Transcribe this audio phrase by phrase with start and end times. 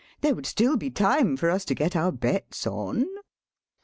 [0.21, 3.05] There would still be time for us to get our bets on."